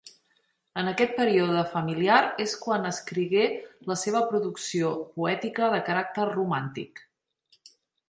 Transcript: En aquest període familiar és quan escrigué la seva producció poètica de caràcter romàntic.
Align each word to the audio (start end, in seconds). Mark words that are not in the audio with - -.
En 0.83 0.87
aquest 0.91 1.11
període 1.19 1.61
familiar 1.73 2.15
és 2.47 2.57
quan 2.65 2.89
escrigué 2.93 3.45
la 3.93 4.01
seva 4.07 4.25
producció 4.33 4.97
poètica 5.21 5.73
de 5.79 5.87
caràcter 5.93 6.31
romàntic. 6.37 7.09